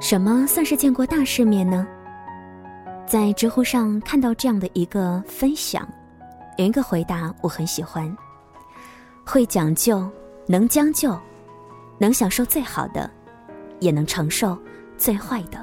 [0.00, 1.86] 什么算是见过大世面呢？
[3.06, 5.86] 在知乎上看到这样的一个分享，
[6.56, 8.16] 有一个回答我很喜欢：
[9.26, 10.08] 会讲究，
[10.46, 11.14] 能将就，
[11.98, 13.10] 能享受最好的，
[13.78, 14.56] 也能承受
[14.96, 15.62] 最坏的。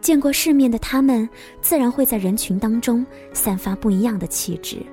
[0.00, 1.28] 见过世面的他们，
[1.62, 4.84] 自然会在人群当中散发不一样的气质，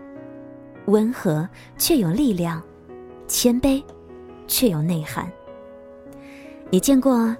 [0.85, 2.61] 温和却有力量，
[3.27, 3.83] 谦卑
[4.47, 5.29] 却有内涵。
[6.69, 7.35] 你见过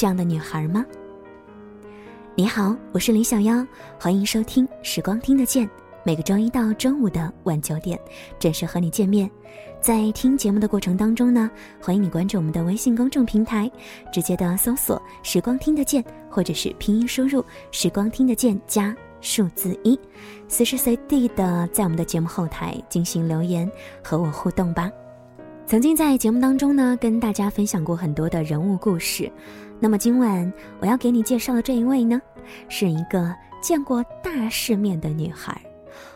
[0.00, 0.82] 这样的女孩吗？
[2.34, 3.62] 你好，我是李小妖，
[3.98, 5.66] 欢迎收听《时光听得见》，
[6.04, 8.00] 每个周一到周五的晚九点
[8.38, 9.30] 准时和你见面。
[9.78, 11.50] 在听节目的过程当中呢，
[11.82, 13.70] 欢迎你关注我们的微信公众平台，
[14.10, 20.00] 直接的搜索“时光听得见”或者是拼音输入“时光听得见”加数字一，
[20.48, 23.70] 随时随地的在我们的节目后台进行留言
[24.02, 24.90] 和我互动吧。
[25.70, 29.30] 曾经在节目当中呢，跟大家分享过很多的人物故事。
[29.78, 32.20] 那么今晚我要给你介绍的这一位呢，
[32.68, 33.32] 是一个
[33.62, 35.64] 见过大世面的女孩。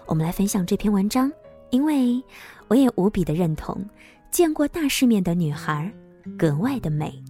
[0.06, 1.30] 我们来分享这篇文章，
[1.70, 2.20] 因为
[2.66, 3.80] 我也无比的认同，
[4.28, 5.88] 见过大世面的女孩
[6.36, 7.23] 格外的美。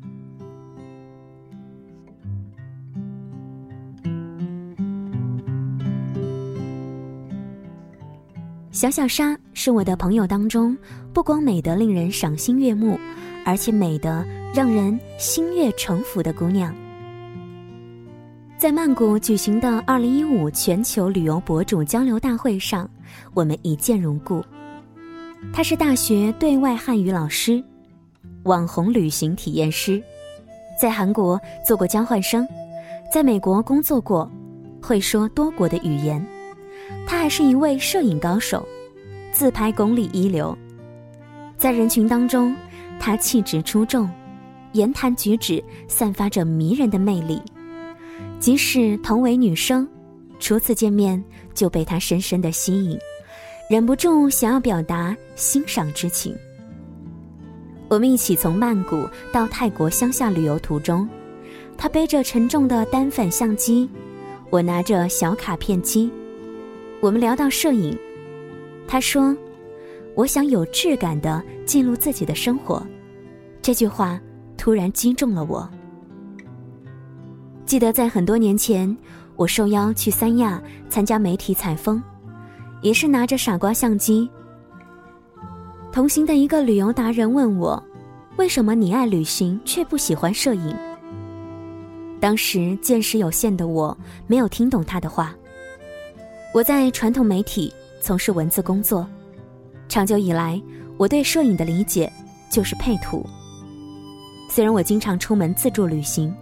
[8.75, 10.77] 小小莎是我的朋友当中，
[11.13, 12.99] 不光美得令人赏心悦目，
[13.47, 16.75] 而且美得让人心悦诚服的姑娘。
[18.59, 22.91] 在曼谷举行的二零一五全球旅游博主交流大会上，
[23.33, 24.45] 我们一见如故。
[25.53, 27.63] 她是大学对外汉语老师，
[28.43, 30.03] 网红旅行体验师，
[30.77, 32.45] 在韩国做过交换生，
[33.13, 34.29] 在美国工作过，
[34.83, 36.21] 会说多国的语言。
[37.07, 38.67] 他还是一位摄影高手，
[39.33, 40.57] 自拍功力一流。
[41.57, 42.55] 在人群当中，
[42.99, 44.09] 他气质出众，
[44.73, 47.41] 言谈举止散发着迷人的魅力。
[48.39, 49.89] 即使同为女生，
[50.39, 51.23] 初次见面
[51.55, 52.99] 就被他深深的吸引，
[53.71, 56.35] 忍不住想要表达欣赏之情。
[57.89, 61.09] 我们一起从曼谷到泰国乡下旅游途中，
[61.79, 63.89] 他背着沉重的单反相机，
[64.51, 66.11] 我拿着小卡片机。
[67.01, 67.97] 我们聊到摄影，
[68.87, 69.37] 他说
[70.17, 72.85] ：“我想有质感的记录自己的生活。”
[73.61, 74.21] 这句话
[74.57, 75.69] 突然击中了我。
[77.67, 78.95] 记得在很多年前，
[79.37, 82.03] 我受邀去三亚参加媒体采风，
[82.83, 84.29] 也是拿着傻瓜相机。
[85.93, 87.83] 同行的一个旅游达人问我
[88.37, 90.75] ：“为什么你爱旅行却不喜欢摄影？”
[92.21, 95.35] 当时见识有限的我，没有听懂他的话。
[96.55, 99.05] 我在传统媒体从事文字工作，
[99.89, 100.63] 长久以来，
[100.97, 102.09] 我对摄影的理解
[102.49, 103.27] 就是配图。
[104.49, 106.33] 虽然我经常出门自助旅行，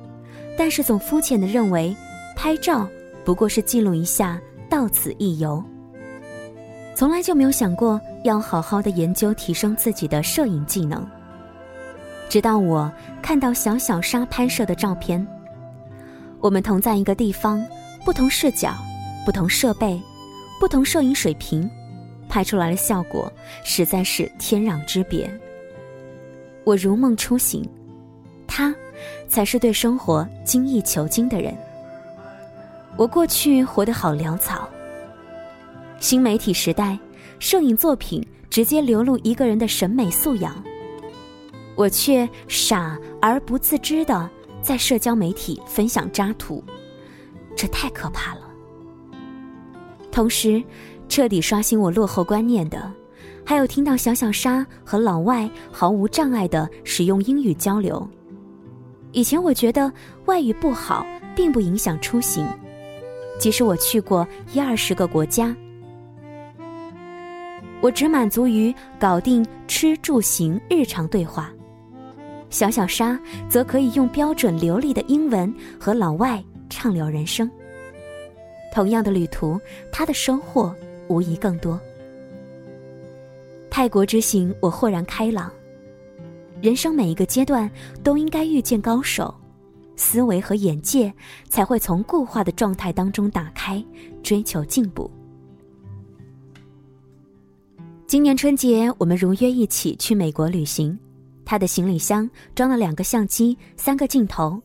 [0.55, 1.97] 但是总肤浅的认为，
[2.37, 2.87] 拍照
[3.25, 5.65] 不过是记录一下，到此一游。
[6.94, 11.09] 从来就没有想过要好好的研究提升自己的摄影技能。
[12.29, 12.93] 直到我
[13.23, 15.27] 看到小小沙拍摄的照片，
[16.39, 17.65] 我们同在一个地方，
[18.05, 18.75] 不同视角。
[19.25, 20.00] 不同设备，
[20.59, 21.71] 不同摄影水平，
[22.28, 23.33] 拍出来的效果
[23.65, 25.31] 实在是天壤之别。
[26.65, 27.69] 我如梦初醒，
[28.47, 28.75] 他
[29.28, 31.56] 才是对生活精益求精的人。
[32.97, 34.69] 我过去活得好潦草。
[35.99, 36.99] 新媒体时代，
[37.38, 40.62] 摄影作品直接流露一个人的审美素养，
[41.77, 44.28] 我却傻而不自知的
[44.61, 46.62] 在社交媒体分享渣图，
[47.56, 48.41] 这太可怕了。
[50.12, 50.62] 同时，
[51.09, 52.93] 彻底刷新我落后观念的，
[53.45, 58.06] 还有听到小小沙和老外毫无障碍的使用英语交流。
[59.12, 59.91] 以前我觉得
[60.27, 62.47] 外语不好，并不影响出行，
[63.39, 65.56] 即使我去过一二十个国家，
[67.81, 71.50] 我只满足于搞定吃住行日常对话。
[72.50, 73.19] 小小沙
[73.49, 77.50] 则可以用标准流利的英文和老外畅聊人生。
[78.72, 79.60] 同样的旅途，
[79.92, 80.74] 他的收获
[81.08, 81.78] 无疑更多。
[83.70, 85.52] 泰国之行，我豁然开朗。
[86.60, 87.70] 人生每一个阶段
[88.02, 89.34] 都应该遇见高手，
[89.96, 91.12] 思维和眼界
[91.48, 93.84] 才会从固化的状态当中打开，
[94.22, 95.10] 追求进步。
[98.06, 100.98] 今年春节，我们如约一起去美国旅行。
[101.44, 104.62] 他的行李箱装了两个相机，三个镜头。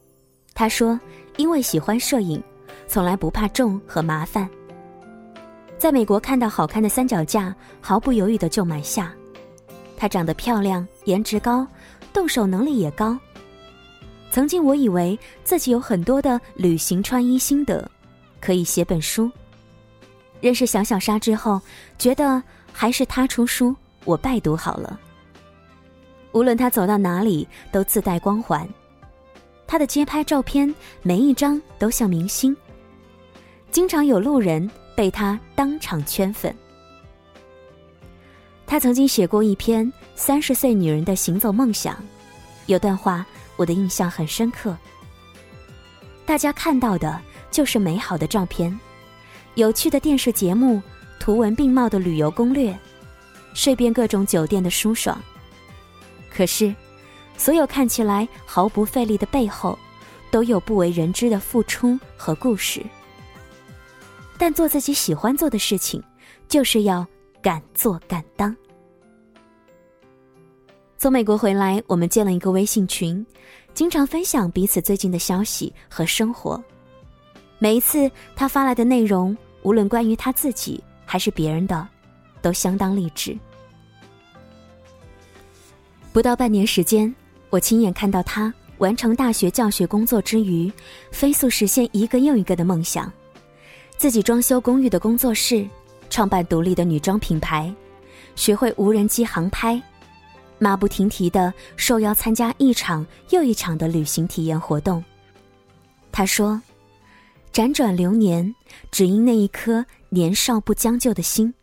[0.53, 0.99] 他说
[1.37, 2.41] ：“因为喜欢摄影。”
[2.87, 4.49] 从来不怕重和麻烦。
[5.77, 9.13] 在美国看到好看的三脚架，毫不犹豫的就买下。
[9.95, 11.67] 她长得漂亮，颜值高，
[12.13, 13.17] 动手能力也高。
[14.31, 17.89] 曾经我以为自己有很多的旅行穿衣心得，
[18.41, 19.31] 可以写本书。
[20.41, 21.59] 认识小小沙之后，
[21.97, 22.41] 觉得
[22.71, 23.75] 还是他出书，
[24.05, 24.99] 我拜读好了。
[26.33, 28.67] 无论他走到哪里，都自带光环。
[29.65, 32.55] 他的街拍照片每一张都像明星，
[33.71, 36.55] 经常有路人被他当场圈粉。
[38.65, 39.85] 他曾经写过一篇
[40.15, 41.95] 《三十岁女人的行走梦想》，
[42.65, 43.25] 有段话
[43.55, 44.75] 我的印象很深刻。
[46.25, 48.77] 大家看到的就是美好的照片，
[49.55, 50.81] 有趣的电视节目，
[51.19, 52.77] 图文并茂的旅游攻略，
[53.53, 55.17] 睡遍各种酒店的舒爽。
[56.29, 56.75] 可是，
[57.37, 59.79] 所有看起来毫不费力的背后，
[60.29, 62.83] 都有不为人知的付出和故事。
[64.37, 66.01] 但做自己喜欢做的事情，
[66.47, 67.05] 就是要。
[67.39, 68.53] 敢做敢当。
[70.97, 73.25] 从美国回来，我们建了一个微信群，
[73.73, 76.61] 经常分享彼此最近的消息和生活。
[77.57, 81.87] 每一次他发来的内容，无论关于他自己还是别人的，
[82.41, 83.37] 都相当励志。
[86.11, 87.13] 不到半年时间，
[87.49, 90.69] 我亲眼看到他完成大学教学工作之余，
[91.11, 93.09] 飞速实现一个又一个的梦想，
[93.97, 95.67] 自己装修公寓的工作室。
[96.09, 97.71] 创办独立的女装品牌，
[98.37, 99.79] 学会无人机航拍，
[100.57, 105.03] 马不停蹄的受邀参加一场又一场的旅行体验活动。
[106.09, 106.61] 他说
[107.51, 108.55] ：“辗转流年，
[108.89, 111.53] 只因那一颗年少不将就的心。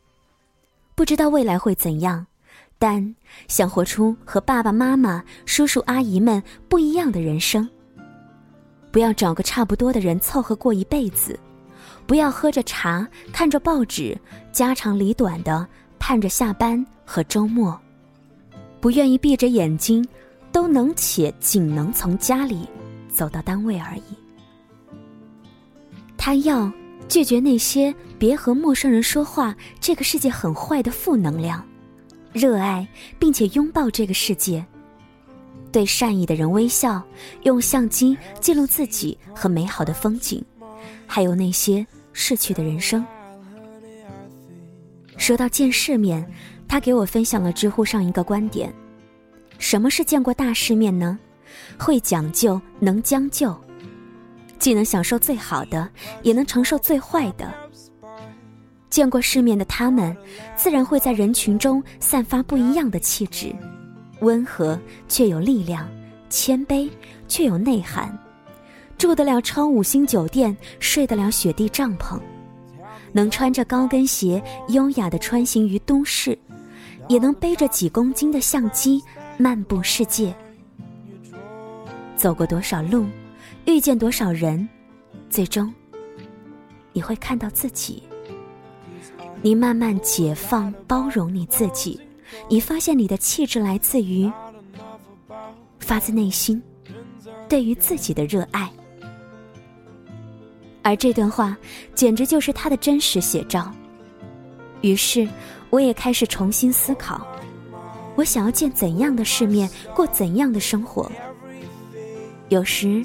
[0.95, 2.27] 不知道未来会怎样，
[2.79, 3.17] 但
[3.49, 7.67] 想活出和爸爸妈妈、叔叔阿姨们不一样的人生。
[8.93, 11.41] 不要找个差不多的人凑合过一辈子。”
[12.07, 14.17] 不要喝着茶，看着报纸，
[14.53, 15.67] 家长里短的
[15.99, 17.79] 盼着下班和周末，
[18.81, 20.07] 不愿意闭着眼睛，
[20.53, 22.69] 都能且仅能从家里
[23.09, 24.03] 走到单位而已。
[26.17, 26.71] 他要
[27.09, 31.67] 拒绝那些别和陌生人说话，这个世界很坏的负能量，
[32.33, 32.87] 热爱
[33.19, 34.65] 并且拥抱这个世界，
[35.73, 37.03] 对善意的人微笑，
[37.43, 40.45] 用相机记录自己和美好的风景。
[41.07, 43.05] 还有那些逝去的人生。
[45.19, 46.27] 说到见世面，
[46.67, 48.73] 他给我分享了知乎上一个观点：
[49.59, 51.19] 什么是见过大世面呢？
[51.79, 53.55] 会讲究，能将就，
[54.59, 55.89] 既能享受最好的，
[56.23, 57.53] 也能承受最坏的。
[58.91, 60.17] 见过世面的他们，
[60.57, 63.55] 自然会在人群中散发不一样的气质，
[64.21, 64.79] 温和
[65.09, 65.89] 却有力量，
[66.29, 66.89] 谦卑
[67.29, 68.17] 却有内涵。
[69.05, 72.19] 住得了超五星酒店，睡得了雪地帐篷，
[73.13, 76.39] 能穿着高跟鞋优雅的穿行于都市，
[77.07, 79.05] 也能背着几公斤的相机
[79.37, 80.35] 漫步世界。
[82.17, 83.05] 走过多少路，
[83.67, 84.67] 遇见多少人，
[85.29, 85.71] 最终
[86.95, 88.03] 你会看到自己。
[89.43, 92.01] 你慢慢解放、包容你自己，
[92.49, 94.33] 你发现你的气质来自于
[95.79, 96.63] 发自内心
[97.51, 98.73] 对于自己的热爱。
[100.85, 101.57] 而这段话，
[101.95, 103.73] 简直就是他的真实写照。
[104.83, 105.27] 于是，
[105.71, 107.27] 我也开始重新思考：
[108.15, 111.11] 我想要见怎样的世面，过怎样的生活。
[112.51, 113.03] 有时，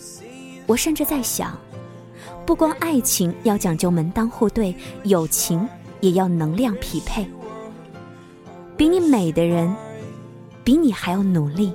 [0.67, 1.57] 我甚至在想，
[2.45, 4.75] 不光爱情要讲究门当户对，
[5.05, 5.65] 友情
[6.01, 7.25] 也要能量匹配。
[8.75, 9.73] 比你美的人，
[10.65, 11.71] 比你还要努力；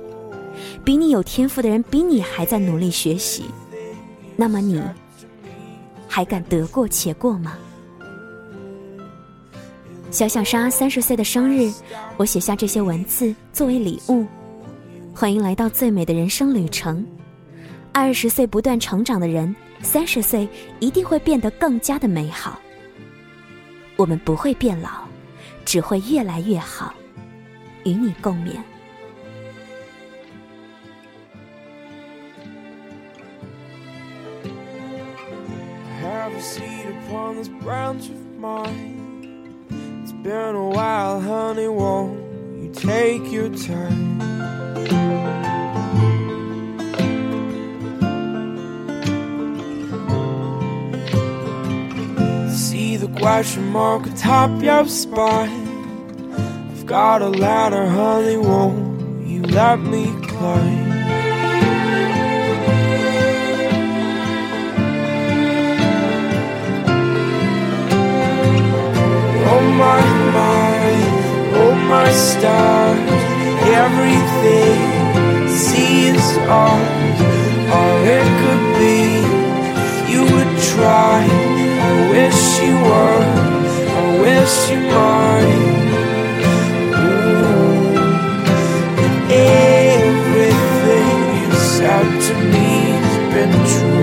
[0.83, 3.45] 比你有天赋的人，比你还在努力学习。
[4.35, 4.79] 那么你？
[6.15, 7.57] 还敢得过且过吗？
[10.11, 11.69] 小小沙三十岁的生日，
[12.15, 14.25] 我写下这些文字作为礼物。
[15.13, 17.05] 欢迎来到最美的人生旅程。
[17.91, 20.47] 二十岁不断成长的人，三十岁
[20.79, 22.61] 一定会变得更加的美好。
[23.97, 25.03] 我们不会变老，
[25.65, 26.93] 只会越来越好。
[27.83, 28.53] 与你共勉。
[37.05, 39.65] Upon this branch of mine.
[40.01, 42.19] It's been a while, honey, won't
[42.61, 44.19] you take your time?
[52.51, 55.67] See the question mark atop your spine.
[56.71, 60.94] I've got a ladder, honey, won't you let me climb?
[72.05, 73.21] My stars,
[73.83, 74.79] everything
[75.49, 76.25] seems
[76.61, 77.19] ours.
[77.77, 79.01] all it could be.
[80.11, 81.17] You would try,
[81.87, 83.27] I wish you would,
[83.99, 85.63] I wish you might.
[87.05, 87.85] Ooh,
[90.11, 92.69] everything you said to me
[93.01, 93.94] has been true.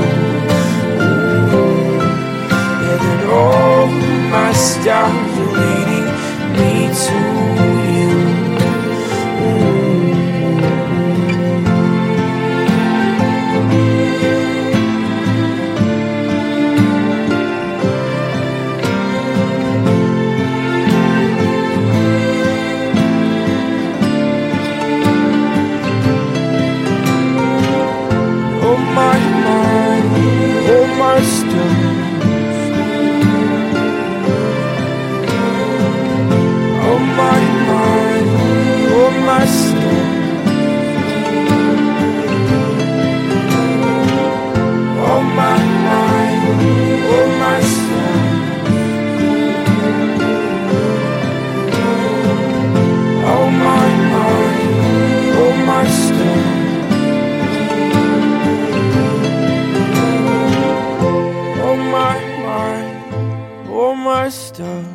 [64.22, 64.86] Oh my stars.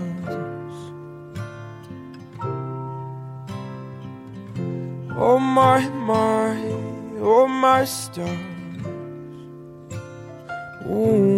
[5.20, 8.30] Oh my mind, oh my stars.
[10.86, 11.37] Ooh.